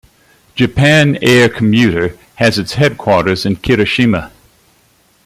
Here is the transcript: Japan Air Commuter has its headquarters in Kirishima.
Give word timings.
Japan 0.55 1.19
Air 1.21 1.47
Commuter 1.47 2.17
has 2.37 2.57
its 2.57 2.73
headquarters 2.73 3.45
in 3.45 3.57
Kirishima. 3.57 4.31